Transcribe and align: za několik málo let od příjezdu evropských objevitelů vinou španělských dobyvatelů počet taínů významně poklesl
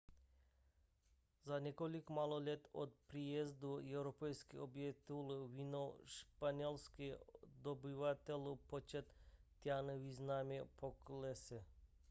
za 1.45 1.59
několik 1.59 2.09
málo 2.09 2.39
let 2.39 2.67
od 2.71 2.93
příjezdu 3.07 3.77
evropských 3.77 4.59
objevitelů 4.59 5.47
vinou 5.47 5.95
španělských 6.05 7.13
dobyvatelů 7.61 8.55
počet 8.67 9.07
taínů 9.63 9.99
významně 9.99 10.63
poklesl 10.75 11.63